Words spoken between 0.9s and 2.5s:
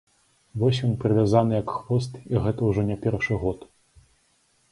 прывязаны, як хвост, і